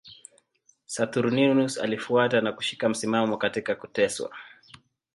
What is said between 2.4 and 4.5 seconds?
na kushika msimamo katika kuteswa.